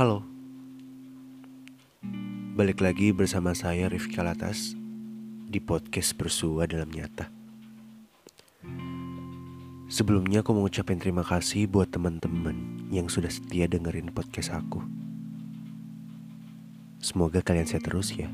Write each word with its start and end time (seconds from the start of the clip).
Halo. 0.00 0.24
Balik 2.56 2.80
lagi 2.80 3.12
bersama 3.12 3.52
saya 3.52 3.84
Rifki 3.84 4.16
Alatas 4.16 4.72
Di 5.44 5.60
podcast 5.60 6.16
Bersua 6.16 6.64
dalam 6.64 6.88
Nyata. 6.88 7.28
Sebelumnya 9.92 10.40
aku 10.40 10.56
mau 10.56 10.64
ngucapin 10.64 10.96
terima 10.96 11.20
kasih 11.20 11.68
buat 11.68 11.92
teman-teman 11.92 12.88
Yang 12.88 13.20
sudah 13.20 13.28
setia 13.28 13.68
dengerin 13.68 14.08
podcast 14.08 14.56
aku. 14.56 14.80
Semoga 17.04 17.44
kalian 17.44 17.68
sehat 17.68 17.84
terus 17.84 18.16
ya. 18.16 18.32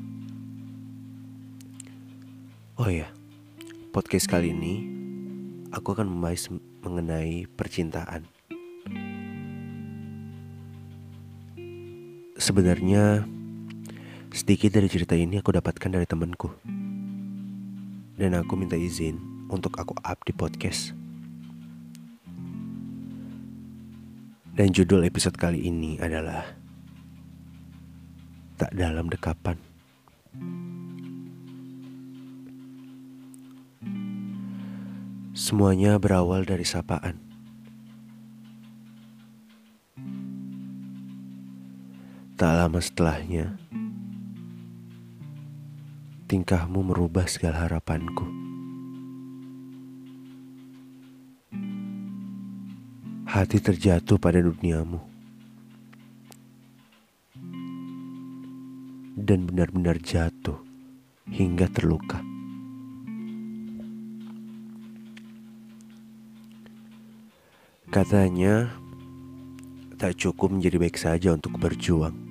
Oh 2.78 2.86
ya 2.86 3.10
Podcast 3.90 4.30
kali 4.30 4.54
ini 4.54 4.86
Aku 5.74 5.98
akan 5.98 6.14
membahas 6.14 6.46
mengenai 6.86 7.50
percintaan 7.58 8.35
Sebenarnya 12.36 13.24
sedikit 14.28 14.76
dari 14.76 14.92
cerita 14.92 15.16
ini 15.16 15.40
aku 15.40 15.56
dapatkan 15.56 15.88
dari 15.88 16.04
temanku. 16.04 16.52
Dan 18.12 18.36
aku 18.36 18.60
minta 18.60 18.76
izin 18.76 19.16
untuk 19.48 19.80
aku 19.80 19.96
up 20.04 20.20
di 20.20 20.36
podcast. 20.36 20.92
Dan 24.52 24.68
judul 24.68 25.08
episode 25.08 25.40
kali 25.40 25.64
ini 25.64 25.96
adalah 25.96 26.44
Tak 28.60 28.76
Dalam 28.76 29.08
Dekapan. 29.08 29.56
Semuanya 35.32 35.96
berawal 35.96 36.44
dari 36.44 36.68
sapaan. 36.68 37.25
Tak 42.36 42.52
lama 42.52 42.84
setelahnya, 42.84 43.56
tingkahmu 46.28 46.84
merubah 46.84 47.24
segala 47.24 47.64
harapanku. 47.64 48.28
Hati 53.24 53.56
terjatuh 53.56 54.20
pada 54.20 54.44
duniamu. 54.44 55.00
Dan 59.16 59.48
benar-benar 59.48 59.96
jatuh 59.96 60.60
hingga 61.32 61.72
terluka. 61.72 62.20
Katanya, 67.88 68.76
tak 69.96 70.20
cukup 70.20 70.52
menjadi 70.52 70.76
baik 70.76 71.00
saja 71.00 71.32
untuk 71.32 71.56
berjuang. 71.56 72.25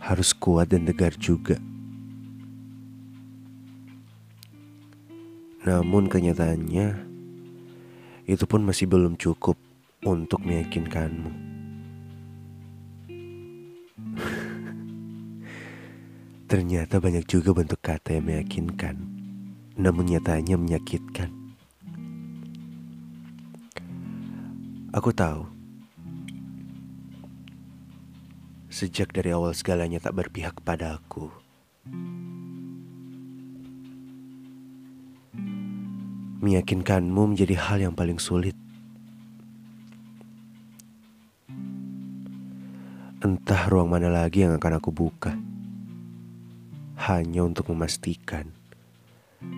Harus 0.00 0.32
kuat 0.32 0.72
dan 0.72 0.88
tegar 0.88 1.12
juga. 1.20 1.60
Namun 5.60 6.08
kenyataannya 6.08 6.96
itu 8.24 8.44
pun 8.48 8.64
masih 8.64 8.88
belum 8.88 9.20
cukup 9.20 9.60
untuk 10.08 10.40
meyakinkanmu. 10.40 11.28
Ternyata 16.50 16.96
banyak 16.96 17.28
juga 17.28 17.52
bentuk 17.52 17.84
kata 17.84 18.16
yang 18.16 18.24
meyakinkan, 18.24 18.96
namun 19.76 20.08
nyatanya 20.08 20.56
menyakitkan. 20.56 21.28
Aku 24.90 25.14
tahu 25.14 25.59
Sejak 28.70 29.10
dari 29.10 29.34
awal 29.34 29.50
segalanya 29.50 29.98
tak 29.98 30.14
berpihak 30.14 30.62
pada 30.62 31.02
aku. 31.02 31.26
Meyakinkanmu 36.38 37.34
menjadi 37.34 37.58
hal 37.58 37.82
yang 37.82 37.98
paling 37.98 38.22
sulit. 38.22 38.54
Entah 43.20 43.66
ruang 43.66 43.90
mana 43.90 44.06
lagi 44.06 44.46
yang 44.46 44.54
akan 44.54 44.78
aku 44.78 44.94
buka. 44.94 45.34
Hanya 47.10 47.42
untuk 47.42 47.74
memastikan 47.74 48.54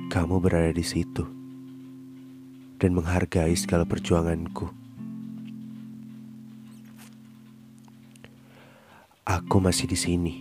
kamu 0.08 0.40
berada 0.40 0.72
di 0.72 0.82
situ 0.82 1.28
dan 2.80 2.96
menghargai 2.96 3.54
segala 3.54 3.84
perjuanganku. 3.86 4.81
Aku 9.46 9.60
masih 9.60 9.84
di 9.84 9.98
sini. 9.98 10.34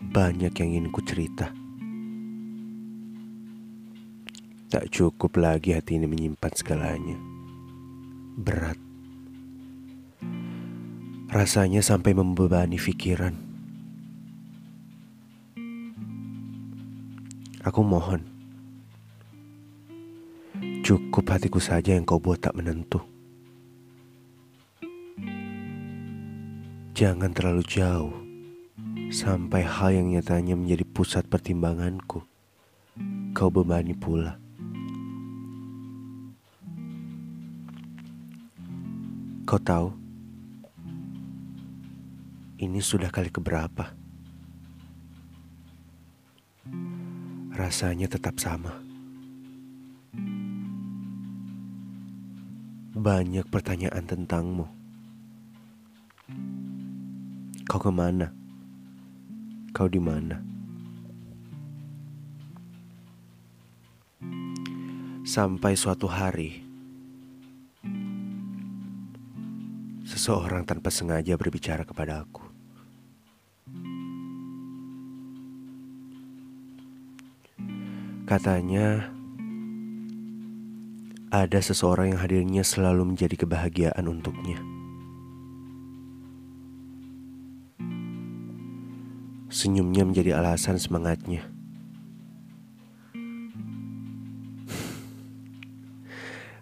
Banyak 0.00 0.52
yang 0.56 0.68
ingin 0.72 0.88
ku 0.88 1.04
cerita. 1.04 1.52
Tak 4.72 4.88
cukup 4.88 5.36
lagi 5.36 5.76
hati 5.76 6.00
ini 6.00 6.08
menyimpan 6.08 6.52
segalanya. 6.56 7.20
Berat. 8.40 8.80
Rasanya 11.28 11.84
sampai 11.84 12.16
membebani 12.16 12.80
pikiran. 12.80 13.36
Aku 17.60 17.84
mohon. 17.84 18.24
Cukup 20.80 21.28
hatiku 21.28 21.60
saja 21.60 21.94
yang 21.94 22.08
kau 22.08 22.16
buat 22.16 22.40
tak 22.40 22.56
menentu. 22.56 23.11
Jangan 27.02 27.34
terlalu 27.34 27.66
jauh 27.66 28.14
sampai 29.10 29.66
hal 29.66 29.90
yang 29.90 30.14
nyatanya 30.14 30.54
menjadi 30.54 30.86
pusat 30.86 31.26
pertimbanganku. 31.26 32.22
Kau 33.34 33.50
bebani 33.50 33.90
pula. 33.90 34.38
Kau 39.42 39.58
tahu, 39.58 39.90
ini 42.62 42.78
sudah 42.78 43.10
kali 43.10 43.34
keberapa. 43.34 43.90
Rasanya 47.50 48.06
tetap 48.06 48.38
sama. 48.38 48.78
Banyak 52.94 53.50
pertanyaan 53.50 54.06
tentangmu. 54.06 54.81
Kau 57.72 57.80
ke 57.80 57.88
mana? 57.88 58.28
Kau 59.72 59.88
di 59.88 59.96
mana? 59.96 60.36
Sampai 65.24 65.72
suatu 65.72 66.04
hari, 66.04 66.60
seseorang 70.04 70.68
tanpa 70.68 70.92
sengaja 70.92 71.32
berbicara 71.40 71.88
kepada 71.88 72.28
aku. 72.28 72.44
Katanya, 78.28 79.08
ada 81.32 81.56
seseorang 81.64 82.12
yang 82.12 82.20
hadirnya 82.20 82.68
selalu 82.68 83.16
menjadi 83.16 83.40
kebahagiaan 83.40 84.04
untuknya. 84.12 84.60
Senyumnya 89.62 90.02
menjadi 90.02 90.42
alasan 90.42 90.74
semangatnya. 90.74 91.46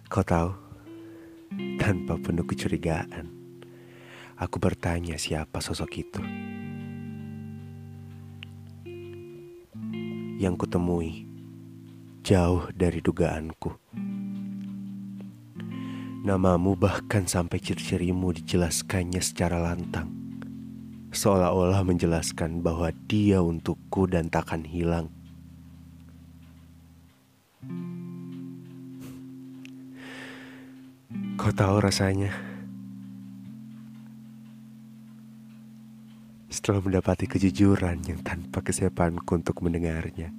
Kau 0.05 0.21
tahu, 0.21 0.53
tanpa 1.81 2.21
penuh 2.21 2.45
kecurigaan, 2.45 3.25
aku 4.37 4.61
bertanya 4.61 5.17
siapa 5.17 5.65
sosok 5.65 5.89
itu. 5.97 6.21
Yang 10.37 10.61
kutemui 10.61 11.25
jauh 12.21 12.69
dari 12.69 13.01
dugaanku. 13.01 13.81
Namamu 16.21 16.77
bahkan 16.77 17.25
sampai 17.25 17.57
ciri-cirimu 17.57 18.29
dijelaskannya 18.29 19.25
secara 19.25 19.57
lantang 19.57 20.20
seolah-olah 21.11 21.83
menjelaskan 21.83 22.63
bahwa 22.63 22.89
dia 23.11 23.43
untukku 23.43 24.07
dan 24.07 24.31
takkan 24.31 24.63
hilang. 24.63 25.11
Kau 31.35 31.51
tahu 31.51 31.83
rasanya 31.83 32.31
setelah 36.47 36.79
mendapati 36.79 37.27
kejujuran 37.27 38.05
yang 38.07 38.19
tanpa 38.23 38.63
kesiapanku 38.63 39.35
untuk 39.35 39.59
mendengarnya. 39.59 40.31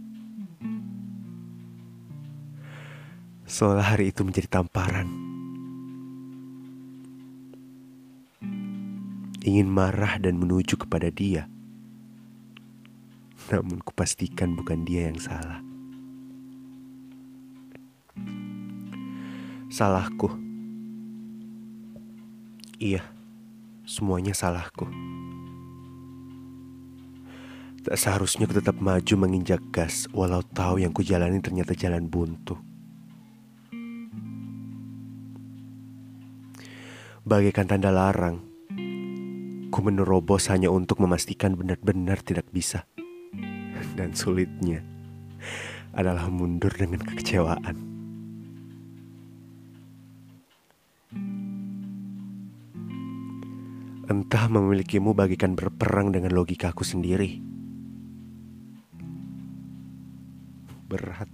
Seolah 3.45 3.93
hari 3.93 4.15
itu 4.15 4.25
menjadi 4.25 4.49
tamparan 4.49 5.22
ingin 9.43 9.67
marah 9.67 10.19
dan 10.23 10.39
menuju 10.39 10.79
kepada 10.79 11.11
dia. 11.11 11.51
Namun 13.51 13.83
kupastikan 13.83 14.55
bukan 14.55 14.87
dia 14.87 15.11
yang 15.11 15.19
salah. 15.19 15.59
Salahku. 19.67 20.31
Iya, 22.79 23.03
semuanya 23.83 24.35
salahku. 24.35 24.87
Tak 27.83 27.99
seharusnya 27.99 28.47
ku 28.47 28.55
tetap 28.55 28.79
maju 28.79 29.15
menginjak 29.19 29.59
gas 29.75 30.07
walau 30.15 30.39
tahu 30.47 30.79
yang 30.79 30.95
ku 30.95 31.03
jalani 31.03 31.43
ternyata 31.43 31.75
jalan 31.75 32.07
buntu. 32.07 32.55
Bagaikan 37.27 37.67
tanda 37.67 37.91
larang, 37.91 38.52
ku 39.73 39.81
menerobos 39.81 40.53
hanya 40.53 40.69
untuk 40.69 41.01
memastikan 41.01 41.57
benar-benar 41.57 42.21
tidak 42.21 42.45
bisa. 42.53 42.85
Dan 43.97 44.13
sulitnya 44.13 44.85
adalah 45.97 46.29
mundur 46.29 46.69
dengan 46.77 47.01
kekecewaan. 47.01 47.77
Entah 54.13 54.45
memilikimu 54.53 55.17
bagikan 55.17 55.57
berperang 55.57 56.13
dengan 56.13 56.37
logikaku 56.37 56.85
sendiri. 56.85 57.41
Berat. 60.85 61.33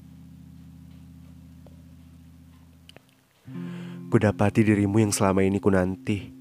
Kudapati 4.08 4.62
dirimu 4.62 5.02
yang 5.02 5.10
selama 5.10 5.42
ini 5.42 5.58
ku 5.58 5.74
nanti 5.74 6.37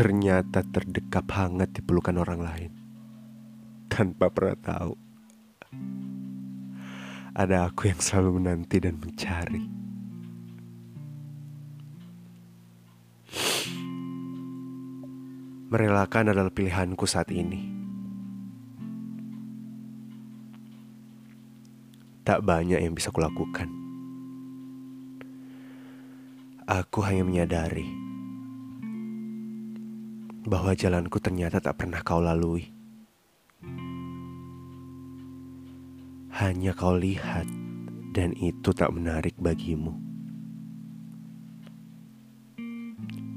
ternyata 0.00 0.64
terdekap 0.64 1.28
hangat 1.36 1.76
di 1.76 1.84
pelukan 1.84 2.16
orang 2.16 2.40
lain. 2.40 2.72
Tanpa 3.92 4.32
pernah 4.32 4.56
tahu. 4.56 4.96
Ada 7.36 7.68
aku 7.68 7.92
yang 7.92 8.00
selalu 8.00 8.40
menanti 8.40 8.80
dan 8.80 8.96
mencari. 8.96 9.60
Merelakan 15.68 16.32
adalah 16.32 16.48
pilihanku 16.48 17.04
saat 17.04 17.28
ini. 17.28 17.60
Tak 22.24 22.40
banyak 22.40 22.80
yang 22.80 22.96
bisa 22.96 23.12
kulakukan. 23.12 23.68
Aku 26.64 27.04
hanya 27.04 27.28
menyadari 27.28 28.09
bahwa 30.50 30.74
jalanku 30.74 31.22
ternyata 31.22 31.62
tak 31.62 31.78
pernah 31.78 32.02
kau 32.02 32.18
lalui. 32.18 32.74
Hanya 36.34 36.74
kau 36.74 36.98
lihat, 36.98 37.46
dan 38.10 38.34
itu 38.34 38.74
tak 38.74 38.90
menarik 38.90 39.38
bagimu. 39.38 39.94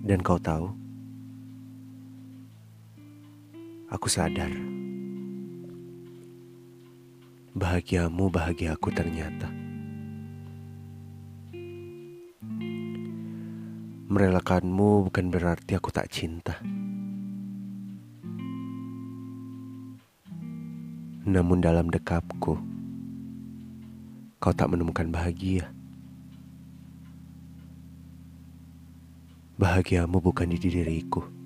Dan 0.01 0.25
kau 0.25 0.41
tahu, 0.41 0.73
Aku 3.93 4.09
sadar 4.09 4.49
bahagiamu 7.53 8.33
bahagiaku 8.33 8.89
ternyata. 8.89 9.53
Merelakanmu 14.09 15.13
bukan 15.13 15.25
berarti 15.29 15.77
aku 15.77 15.93
tak 15.93 16.09
cinta. 16.09 16.57
Namun 21.23 21.63
dalam 21.63 21.87
dekapku, 21.87 22.59
kau 24.39 24.53
tak 24.55 24.71
menemukan 24.71 25.07
bahagia. 25.11 25.67
Bahagiamu 29.59 30.19
bukan 30.19 30.51
di 30.51 30.57
diriku. 30.59 31.43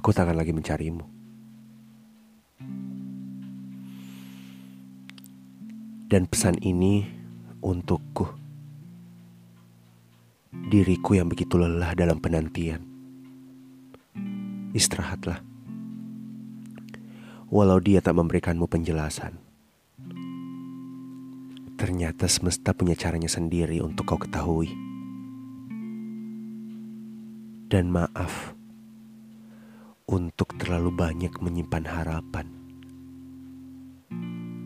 aku 0.00 0.16
tak 0.16 0.32
akan 0.32 0.40
lagi 0.40 0.56
mencarimu. 0.56 1.04
Dan 6.10 6.26
pesan 6.26 6.58
ini 6.64 7.06
untukku. 7.62 8.26
Diriku 10.50 11.14
yang 11.14 11.30
begitu 11.30 11.54
lelah 11.54 11.94
dalam 11.94 12.18
penantian. 12.18 12.89
Istirahatlah. 14.70 15.42
Walau 17.50 17.82
dia 17.82 17.98
tak 17.98 18.14
memberikanmu 18.14 18.70
penjelasan. 18.70 19.34
Ternyata 21.74 22.30
semesta 22.30 22.70
punya 22.70 22.94
caranya 22.94 23.26
sendiri 23.26 23.82
untuk 23.82 24.14
kau 24.14 24.20
ketahui. 24.22 24.70
Dan 27.66 27.90
maaf 27.90 28.54
untuk 30.06 30.54
terlalu 30.54 30.94
banyak 30.94 31.34
menyimpan 31.42 31.90
harapan 31.90 32.46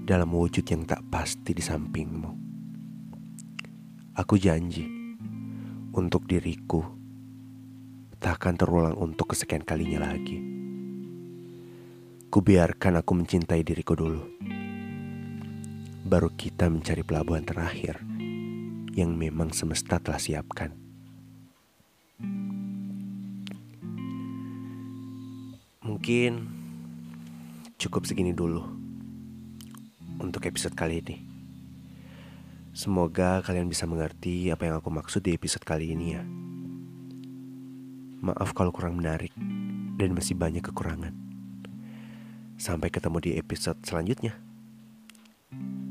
dalam 0.05 0.29
wujud 0.37 0.69
yang 0.69 0.85
tak 0.85 1.01
pasti 1.09 1.57
di 1.57 1.65
sampingmu. 1.65 2.31
Aku 4.21 4.37
janji 4.37 4.85
untuk 5.97 6.29
diriku 6.29 7.04
tak 8.25 8.41
akan 8.41 8.57
terulang 8.57 8.97
untuk 8.97 9.37
kesekian 9.37 9.61
kalinya 9.61 10.09
lagi. 10.09 10.41
Kubiarkan 12.33 13.05
aku 13.05 13.13
mencintai 13.21 13.61
diriku 13.61 13.93
dulu. 13.93 14.25
Baru 16.09 16.33
kita 16.33 16.73
mencari 16.73 17.05
pelabuhan 17.05 17.45
terakhir 17.45 18.01
yang 18.97 19.13
memang 19.13 19.53
semesta 19.53 20.01
telah 20.01 20.17
siapkan. 20.17 20.73
Mungkin 25.85 26.49
cukup 27.77 28.09
segini 28.09 28.33
dulu 28.33 28.65
untuk 30.17 30.49
episode 30.49 30.73
kali 30.73 31.05
ini. 31.05 31.21
Semoga 32.73 33.45
kalian 33.45 33.69
bisa 33.69 33.85
mengerti 33.85 34.49
apa 34.49 34.65
yang 34.65 34.81
aku 34.81 34.89
maksud 34.89 35.21
di 35.21 35.37
episode 35.37 35.69
kali 35.69 35.93
ini 35.93 36.17
ya. 36.17 36.25
Maaf 38.25 38.57
kalau 38.57 38.73
kurang 38.73 38.97
menarik 38.97 39.37
dan 40.01 40.17
masih 40.17 40.33
banyak 40.33 40.65
kekurangan. 40.65 41.13
Sampai 42.57 42.89
ketemu 42.89 43.21
di 43.21 43.31
episode 43.37 43.77
selanjutnya. 43.85 44.33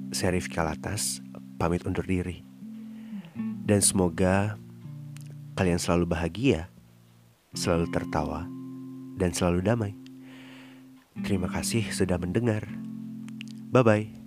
Saya 0.09 0.33
Rifki 0.33 0.57
Kalatas, 0.57 1.21
pamit 1.61 1.85
undur 1.85 2.01
diri. 2.01 2.41
Dan 3.37 3.85
semoga 3.85 4.57
kalian 5.53 5.77
selalu 5.77 6.09
bahagia, 6.09 6.73
selalu 7.53 7.85
tertawa, 7.93 8.49
dan 9.21 9.29
selalu 9.29 9.61
damai. 9.61 9.93
Terima 11.21 11.45
kasih 11.53 11.85
sudah 11.93 12.17
mendengar. 12.17 12.65
Bye 13.69 13.85
bye. 13.85 14.22